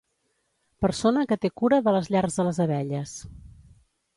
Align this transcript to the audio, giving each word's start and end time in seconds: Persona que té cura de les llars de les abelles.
Persona 0.85 1.25
que 1.31 1.37
té 1.43 1.51
cura 1.63 1.81
de 1.89 1.93
les 1.99 2.09
llars 2.15 2.41
de 2.41 2.47
les 2.49 2.63
abelles. 2.67 3.17